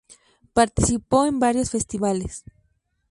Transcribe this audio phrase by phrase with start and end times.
[0.53, 2.43] Participó en varios festivales.